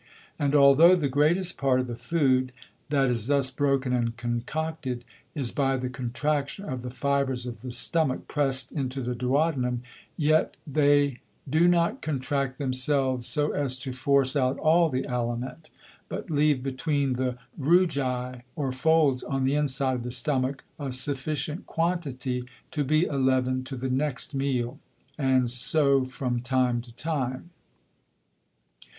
[0.39, 2.53] And altho' the greatest part of the Food,
[2.89, 7.69] that is thus broken and concocted, is by the Contraction of the Fibres of the
[7.69, 9.83] Stomach press'd into the Duodenum;
[10.17, 15.69] yet they do not contract themselves so as to force out all the Aliment,
[16.09, 21.67] but leave between the Rugæ or Folds, on the inside of the Stomach, a sufficient
[21.67, 24.79] Quantity to be a Leaven to the next Meal;
[25.19, 27.51] and so from time to time.